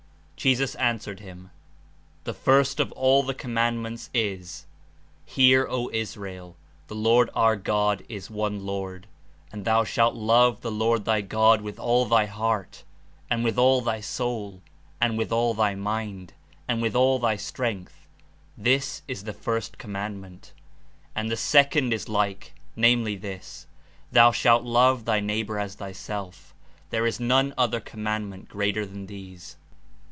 Jesus 0.43 0.73
answered 0.73 1.19
him, 1.19 1.51
''The 2.25 2.33
first 2.33 2.79
of 2.79 2.91
all 2.93 3.21
the 3.21 3.35
commandments 3.35 4.09
is, 4.11 4.65
Hear, 5.23 5.67
O 5.69 5.91
Israel; 5.93 6.55
The 6.87 6.95
Lord 6.95 7.29
our 7.35 7.55
God 7.55 8.03
is 8.09 8.31
one 8.31 8.65
Lord: 8.65 9.05
And 9.51 9.65
thou 9.65 9.83
shalt 9.83 10.15
love 10.15 10.61
the 10.61 10.71
Lord 10.71 11.05
thy 11.05 11.21
God 11.21 11.61
with 11.61 11.77
all 11.77 12.07
thy 12.07 12.25
heart, 12.25 12.83
and 13.29 13.43
with 13.43 13.59
all 13.59 13.81
thy 13.81 14.01
soul, 14.01 14.63
and 14.99 15.15
with 15.15 15.31
all 15.31 15.53
thy 15.53 15.75
mind, 15.75 16.33
and 16.67 16.81
with 16.81 16.95
all 16.95 17.19
thy 17.19 17.35
strength: 17.35 18.07
this 18.57 19.03
is 19.07 19.25
the 19.25 19.33
first 19.33 19.77
command 19.77 20.21
ment. 20.21 20.53
And 21.13 21.29
the 21.29 21.37
second 21.37 21.93
is 21.93 22.09
like, 22.09 22.55
namely 22.75 23.15
this, 23.15 23.67
Thou 24.11 24.31
shalt 24.31 24.63
love 24.63 25.05
thy 25.05 25.19
neighbor 25.19 25.59
as 25.59 25.75
thyself. 25.75 26.55
There 26.89 27.05
is 27.05 27.19
none 27.19 27.53
other 27.59 27.79
commandment 27.79 28.49
greater 28.49 28.87
than 28.87 29.05
these.'' 29.05 29.57